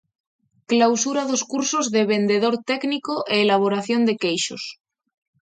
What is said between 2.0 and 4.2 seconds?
"Vendedor Técnico" e "Elaboración de